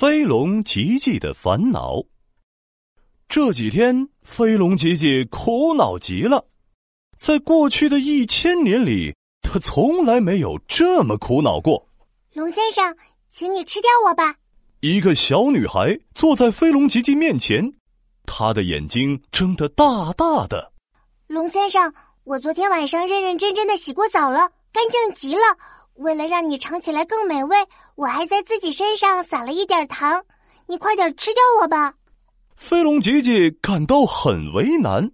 [0.00, 2.02] 飞龙吉吉的烦恼。
[3.28, 6.42] 这几天，飞龙吉吉苦恼极了。
[7.18, 11.86] 在过去的一千年里，他从来没有这么苦恼过。
[12.32, 12.96] 龙先生，
[13.28, 14.34] 请你吃掉我吧。
[14.80, 17.70] 一个小女孩坐在飞龙吉吉面前，
[18.24, 20.72] 她的眼睛睁得大大的。
[21.26, 21.92] 龙先生，
[22.24, 25.42] 我昨天晚上认认真真的洗过澡了，干净极了。
[26.00, 27.56] 为了让你尝起来更美味，
[27.94, 30.24] 我还在自己身上撒了一点糖。
[30.66, 31.92] 你快点吃掉我吧！
[32.56, 35.10] 飞龙吉吉感到很为难，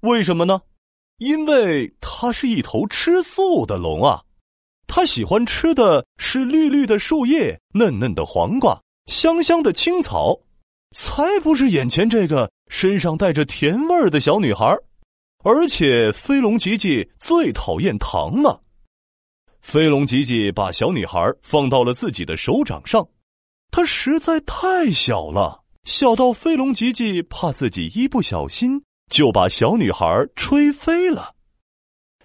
[0.00, 0.62] 为什么呢？
[1.18, 4.22] 因为它是一头吃素的龙啊，
[4.86, 10.34] 它喜欢吃的是绿绿的树叶、嫩嫩的黄瓜、香香的青草，
[10.96, 14.74] 才不是眼前这个身上带着甜味儿的小女孩。
[15.44, 18.62] 而且飞龙吉吉最讨厌糖了。
[19.66, 23.08] 飞龙吉吉把小女孩放到了自己的手掌上，
[23.72, 30.06] 她实在太小了，小到飞龙吉吉怕自己一不小心就把小女孩
[30.36, 31.34] 吹飞了。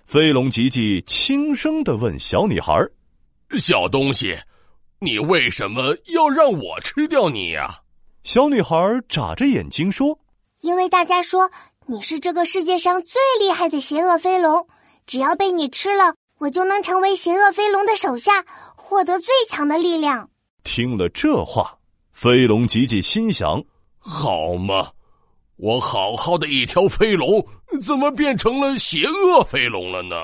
[0.05, 2.75] 飞龙吉吉轻声的问小女孩
[3.57, 4.37] ：“小东西，
[4.99, 7.79] 你为什么要让我吃掉你呀？”
[8.23, 8.77] 小女孩
[9.09, 10.19] 眨着眼睛说
[10.61, 11.49] ：“因为大家说
[11.87, 14.67] 你是这个世界上最厉害的邪恶飞龙，
[15.07, 18.31] 只要被你吃了。”我就能成为邪恶飞龙的手下，
[18.75, 20.27] 获得最强的力量。
[20.63, 21.77] 听了这话，
[22.13, 23.63] 飞龙吉吉心想：
[23.99, 24.89] 好嘛，
[25.57, 27.45] 我好好的一条飞龙，
[27.83, 30.15] 怎么变成了邪恶飞龙了呢？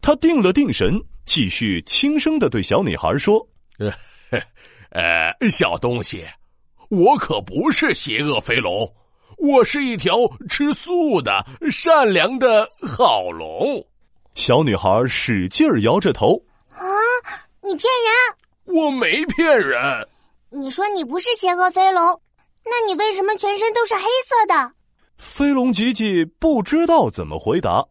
[0.00, 3.46] 他定了定神，继续轻声的对小女孩说
[4.88, 6.24] ：“呃，小东西，
[6.88, 8.90] 我可不是邪恶飞龙，
[9.36, 10.16] 我是一条
[10.48, 13.86] 吃素的善良的好龙。”
[14.38, 16.40] 小女孩使劲儿摇着头。
[16.70, 16.86] 啊！
[17.60, 18.76] 你骗人！
[18.76, 19.76] 我没骗人。
[20.48, 22.00] 你说你不是邪恶飞龙，
[22.64, 24.72] 那你为什么全身都是黑色的？
[25.16, 27.84] 飞龙吉吉不知道怎么回答。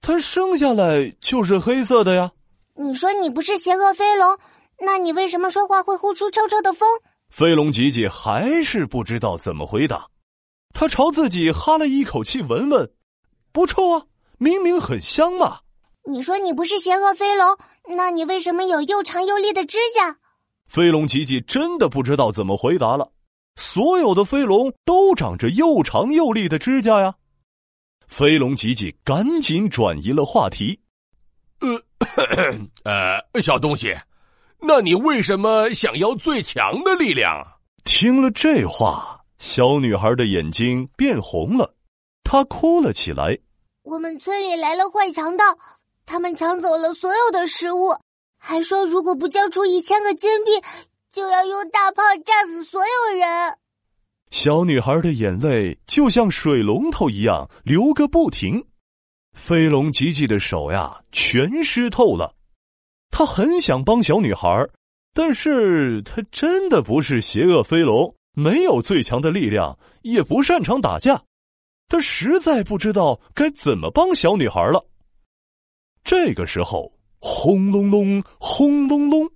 [0.00, 2.30] 他生下来就是黑色的呀。
[2.76, 4.38] 你说你不是邪恶飞龙，
[4.78, 6.88] 那你为什么说话会呼出臭臭的风？
[7.28, 10.06] 飞龙吉吉还是不知道怎么回答。
[10.72, 12.90] 他朝自己哈了一口气，闻闻，
[13.52, 14.02] 不臭啊，
[14.38, 15.58] 明明很香嘛。
[16.04, 17.56] 你说你不是邪恶飞龙，
[17.96, 20.16] 那你为什么有又长又利的指甲？
[20.66, 23.10] 飞龙吉吉真的不知道怎么回答了。
[23.56, 27.14] 所有的飞龙都长着又长又利的指甲呀。
[28.06, 30.80] 飞龙吉吉赶紧转移了话题。
[31.60, 33.94] 呃，呃，小东西，
[34.60, 37.46] 那你为什么想要最强的力量？
[37.84, 41.74] 听了这话，小女孩的眼睛变红了，
[42.24, 43.38] 她哭了起来。
[43.82, 45.44] 我们村里来了坏强盗。
[46.10, 47.94] 他们抢走了所有的食物，
[48.36, 50.50] 还说如果不交出一千个金币，
[51.08, 53.56] 就要用大炮炸死所有人。
[54.32, 58.66] 小女孩的眼泪就像水龙头一样流个不停，
[59.34, 62.34] 飞龙吉吉的手呀全湿透了。
[63.12, 64.48] 他很想帮小女孩，
[65.14, 71.22] 但是他真的不是邪恶飞龙，没有最强的力量，也不擅长打架，
[71.88, 74.84] 他实在不知道该怎么帮小女孩了。
[76.10, 79.30] 这个时候，轰隆隆，轰隆隆，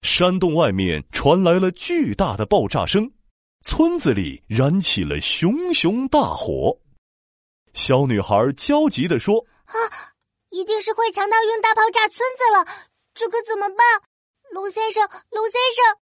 [0.00, 3.12] 山洞外面传来了巨大的爆炸声，
[3.66, 6.80] 村子里燃起了熊熊大火。
[7.74, 9.36] 小女孩焦急的说
[9.68, 9.76] ：“啊，
[10.48, 13.78] 一定是坏强盗用大炮炸村子了，这可怎么办？
[14.50, 16.00] 龙先生，龙先生，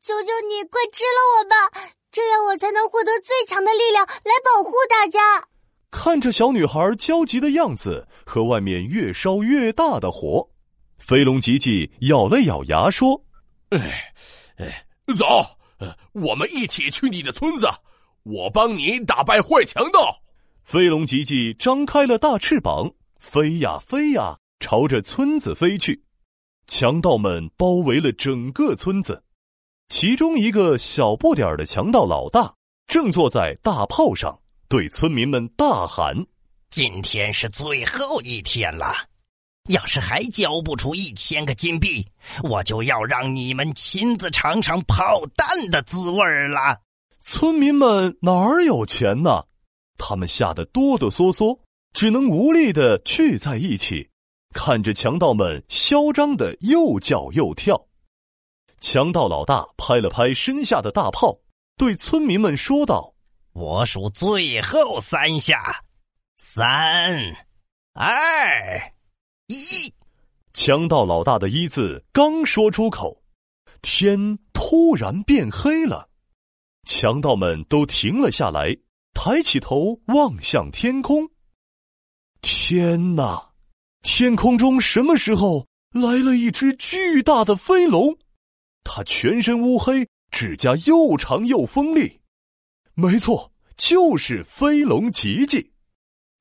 [0.00, 5.48] 求求你快吃了我吧，这样我才能获得最强的力量来保护大家。”
[5.94, 10.50] 看着小女孩焦急的样子和外面越烧越大的火，
[10.98, 13.24] 飞龙吉吉咬了咬牙说
[13.70, 14.12] ：“哎，
[14.56, 14.84] 哎，
[15.16, 15.24] 走，
[16.12, 17.68] 我们一起去你的村子，
[18.24, 20.20] 我帮你打败坏强盗。”
[20.64, 22.90] 飞龙吉吉张开了大翅膀，
[23.20, 26.02] 飞呀飞呀，朝着村子飞去。
[26.66, 29.22] 强盗们包围了整个村子，
[29.88, 32.52] 其中一个小不点儿的强盗老大
[32.88, 34.40] 正坐在大炮上。
[34.74, 36.26] 对村民们大喊
[36.68, 38.92] ：“今天是最后一天了，
[39.68, 42.04] 要是还交不出一千个金币，
[42.42, 46.80] 我就要让你们亲自尝尝炮弹的滋味了。”
[47.22, 49.44] 村民们哪儿有钱呢？
[49.96, 51.56] 他们吓得哆哆嗦嗦，
[51.92, 54.10] 只能无力的聚在一起，
[54.54, 57.80] 看着强盗们嚣张的又叫又跳。
[58.80, 61.38] 强盗老大拍了拍身下的大炮，
[61.76, 63.13] 对村民们说道。
[63.54, 65.84] 我数最后三下，
[66.36, 66.66] 三、
[67.92, 68.92] 二、
[69.46, 69.94] 一。
[70.52, 73.22] 强盗老大的“一”字刚说出口，
[73.80, 76.08] 天突然变黑了，
[76.82, 78.76] 强盗们都停了下来，
[79.14, 81.30] 抬起头望向天空。
[82.40, 83.52] 天哪！
[84.02, 88.18] 天空中什么时候来了一只巨大的飞龙？
[88.82, 92.20] 它全身乌黑，指甲又长又锋利。
[92.94, 95.72] 没错，就是飞龙吉吉。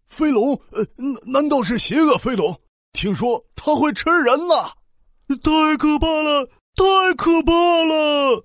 [0.08, 0.86] 飞龙，呃，
[1.26, 2.60] 难道是邪恶飞龙？
[2.92, 4.54] 听说它会吃人呢！
[5.42, 6.46] 太可怕了，
[6.76, 7.52] 太可怕
[7.86, 8.36] 了！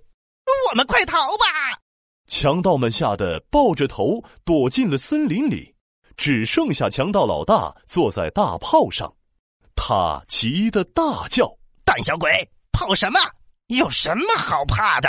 [0.70, 1.78] 我们快逃吧！
[2.26, 5.74] 强盗们吓得抱着头躲进了森林里。
[6.16, 9.14] 只剩下强盗老大坐在大炮上，
[9.76, 11.48] 他急得大叫
[11.84, 12.30] ：“胆小鬼，
[12.72, 13.20] 跑什么？
[13.66, 15.08] 有什么好怕的？”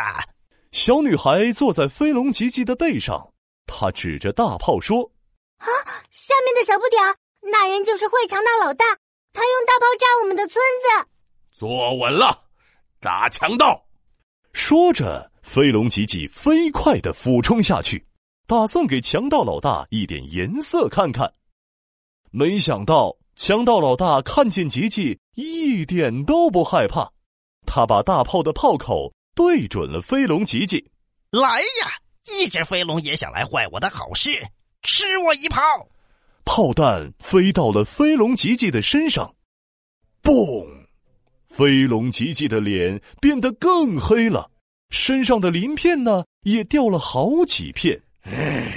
[0.71, 3.33] 小女孩坐在飞龙吉吉的背上，
[3.65, 5.11] 她指着大炮说
[5.57, 5.67] ：“啊，
[6.11, 8.85] 下面的小不点儿，那人就是坏强盗老大，
[9.33, 11.09] 他用大炮炸我们的村子。”
[11.51, 12.43] 坐稳了，
[12.99, 13.83] 打强盗！
[14.53, 18.05] 说着，飞龙吉吉飞快的俯冲下去。
[18.45, 21.33] 打算给强盗老大一点颜色看看，
[22.31, 27.11] 没想到强盗老大看见吉吉一点都不害怕，
[27.65, 30.85] 他把大炮的炮口对准了飞龙吉吉。
[31.31, 31.93] 来呀！
[32.29, 34.29] 一只飞龙也想来坏我的好事，
[34.81, 35.61] 吃我一炮！
[36.43, 39.33] 炮弹飞到了飞龙吉吉的身上，
[40.21, 40.67] 嘣！
[41.47, 44.51] 飞龙吉吉的脸变得更黑了，
[44.89, 47.97] 身上的鳞片呢也掉了好几片。
[48.23, 48.69] 嗯，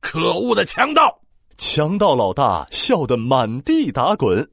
[0.00, 1.22] 可恶的强盗！
[1.56, 4.46] 强盗老大笑得满地打滚。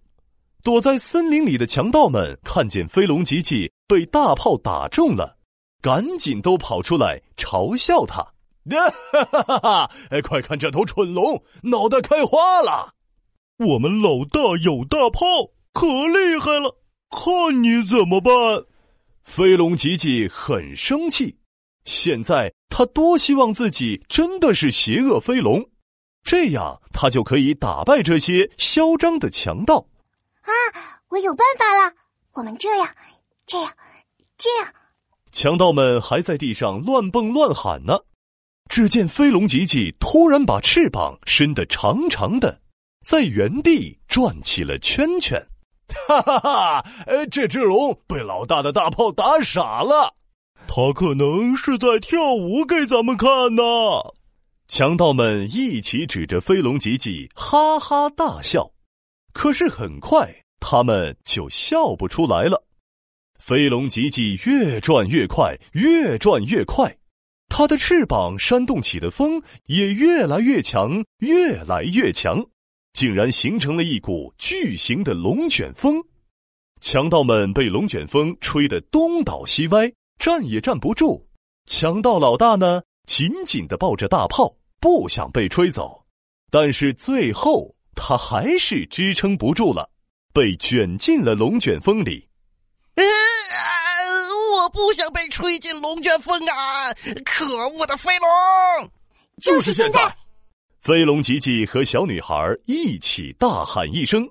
[0.64, 5.36] 躲在森林里的强盗们看见飞龙吉吉被大炮打中了，
[5.82, 8.22] 赶紧都跑出来嘲笑他。
[8.70, 9.92] 哈哈哈哈！
[10.12, 12.94] 哎，快看这头蠢龙，脑袋开花了！
[13.58, 15.26] 我们老大有大炮，
[15.74, 16.78] 可厉害了，
[17.10, 18.32] 看你怎么办！
[19.24, 21.36] 飞龙吉吉很生气。
[21.86, 25.68] 现在他多希望自己真的是邪恶飞龙，
[26.24, 29.78] 这样他就可以打败这些嚣张的强盗。
[30.42, 30.52] 啊，
[31.10, 31.94] 我有办法了！
[32.34, 32.88] 我们这样，
[33.48, 33.74] 这样，
[34.38, 34.74] 这样。
[35.32, 37.98] 强盗们还在地上乱蹦乱喊呢。
[38.70, 42.62] 只见飞龙吉吉突然把翅膀伸得长长的，
[43.06, 45.46] 在原地转起了圈圈。
[46.08, 46.86] 哈哈哈！
[47.06, 50.14] 呃，这只龙被老大的大炮打傻了。
[50.68, 53.64] 他可能是在跳舞给咱们看呢。
[54.70, 58.72] 强盗们一起指着飞龙吉吉哈哈大笑，
[59.34, 62.64] 可是很快他们就笑不出来了。
[63.42, 66.96] 飞龙吉吉越转越快，越转越快，
[67.50, 72.46] 它的翅膀扇动起的风也越来越强，越来越强，
[72.94, 76.04] 竟然形成了一股巨型的龙卷风。
[76.82, 79.92] 强盗们被龙卷风吹得东倒西歪。
[80.20, 81.26] 站也站不住，
[81.66, 86.06] 强盗老大呢，紧紧的抱着大炮，不想被吹走。
[86.52, 89.90] 但是最后他还是支撑不住了，
[90.32, 92.28] 被卷进了龙卷风里。
[93.04, 93.62] 啊！
[94.54, 96.92] 我不想被吹进龙卷风啊！
[97.26, 98.90] 可恶的飞龙！
[99.42, 100.16] 就是现在！
[100.82, 104.28] 飞龙吉吉和小女孩一起大喊一声，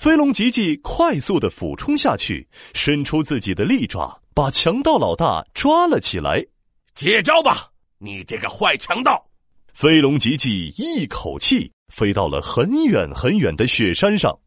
[0.00, 4.20] 飞龙吉吉快速的俯冲下去，伸出自己的利爪。
[4.34, 6.44] 把强盗老大抓了起来，
[6.94, 7.70] 接招吧！
[7.98, 9.26] 你这个坏强盗！
[9.72, 14.38] 飞龙吉吉一口气飞到了很远很远的雪山上，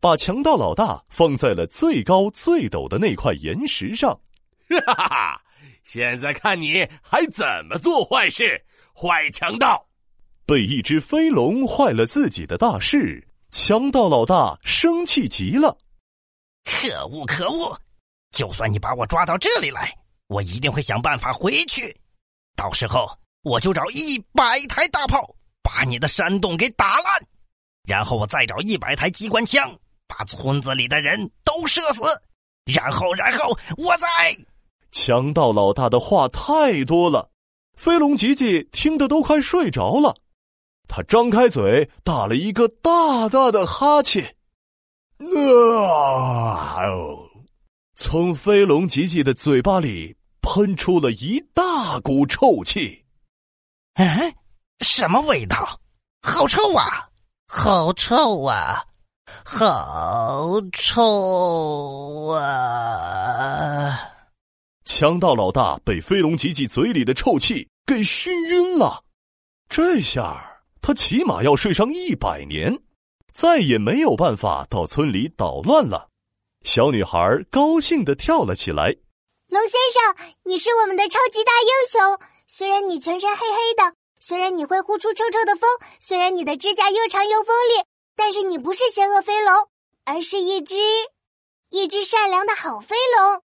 [0.00, 4.18] 把强盗老大放在了最高最陡的那块岩石上。
[4.86, 5.42] 哈哈哈！
[5.84, 8.64] 现在看你还怎么做坏事，
[8.94, 9.86] 坏强盗！
[10.46, 15.76] 被一只飞龙坏了自己的大事，强盗老大生气极了。
[16.64, 17.26] 可恶！
[17.26, 17.78] 可恶！
[18.30, 19.92] 就算你把我抓到这里来，
[20.28, 21.96] 我一定会想办法回去。
[22.54, 23.06] 到时候
[23.42, 27.20] 我就找一百台大炮，把你的山洞给打烂，
[27.88, 29.76] 然后我再找一百台机关枪，
[30.10, 32.02] 把村子里的人都射死。
[32.64, 34.36] 然后，然后我再……
[34.90, 37.30] 强盗老大的话太多了，
[37.76, 40.16] 飞龙吉吉听得都快睡着了。
[40.88, 44.34] 他张开嘴，打了一个大大的哈欠。
[45.36, 46.82] 啊！
[47.94, 53.04] 从飞龙吉吉的嘴巴里喷出了一大股臭气。
[53.94, 54.34] 哎，
[54.80, 55.78] 什么味道？
[56.22, 57.06] 好臭啊！
[57.46, 58.84] 好臭啊！
[59.44, 63.98] 好臭啊！
[64.84, 69.04] 强盗老大被飞龙吉吉嘴里的臭气给熏晕了，
[69.68, 72.76] 这下他起码要睡上一百年，
[73.32, 76.08] 再也没有办法到村里捣乱了。
[76.64, 77.18] 小女孩
[77.50, 78.94] 高兴的跳了起来。
[79.48, 82.00] 龙先生，你是我们的超级大英雄，
[82.46, 85.68] 虽然你全身黑黑的，虽然你会呼出臭臭的风，
[85.98, 87.82] 虽然你的指甲又长又锋利，
[88.22, 89.50] 但是你不是邪恶飞龙，
[90.04, 90.76] 而是一只
[91.70, 93.42] 一只善良的好飞龙。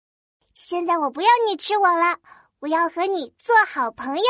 [0.53, 2.19] 现在我不要你吃我了，
[2.59, 4.23] 我要和你做好朋友。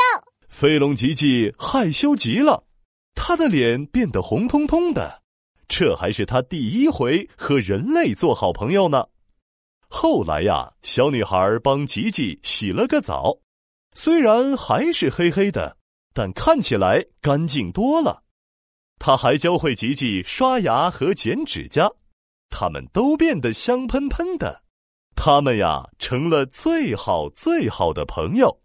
[0.48, 2.64] 飞龙吉吉害羞极了，
[3.14, 5.20] 他的脸变得红彤彤的。
[5.68, 9.04] 这还是他第一回和人类做好朋友呢。
[9.90, 13.36] 后来呀，小女孩帮吉吉洗了个澡，
[13.94, 15.76] 虽然还是黑黑的，
[16.14, 18.22] 但看起来干净多了。
[19.00, 21.90] 他还教会吉吉刷牙和剪指甲，
[22.50, 24.62] 他们都变得香喷喷的。
[25.16, 28.60] 他们呀，成了最好最好的朋友。